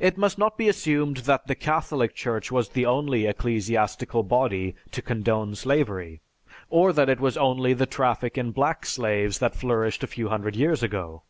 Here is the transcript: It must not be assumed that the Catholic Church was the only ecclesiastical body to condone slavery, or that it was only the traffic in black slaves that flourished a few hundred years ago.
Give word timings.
It 0.00 0.16
must 0.16 0.38
not 0.38 0.56
be 0.56 0.68
assumed 0.68 1.16
that 1.26 1.48
the 1.48 1.56
Catholic 1.56 2.14
Church 2.14 2.52
was 2.52 2.68
the 2.68 2.86
only 2.86 3.26
ecclesiastical 3.26 4.22
body 4.22 4.76
to 4.92 5.02
condone 5.02 5.56
slavery, 5.56 6.20
or 6.70 6.92
that 6.92 7.08
it 7.08 7.18
was 7.18 7.36
only 7.36 7.72
the 7.72 7.84
traffic 7.86 8.38
in 8.38 8.52
black 8.52 8.86
slaves 8.86 9.40
that 9.40 9.56
flourished 9.56 10.04
a 10.04 10.06
few 10.06 10.28
hundred 10.28 10.54
years 10.54 10.84
ago. 10.84 11.24